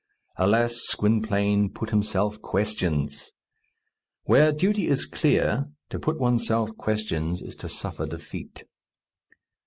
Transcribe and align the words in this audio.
Alas! 0.37 0.81
Gwynplaine 0.97 1.69
put 1.69 1.91
himself 1.91 2.41
questions. 2.41 3.33
Where 4.23 4.51
duty 4.51 4.87
is 4.87 5.05
clear, 5.05 5.69
to 5.89 5.99
put 5.99 6.17
oneself 6.19 6.75
questions 6.75 7.39
is 7.39 7.55
to 7.57 7.69
suffer 7.69 8.07
defeat. 8.07 8.63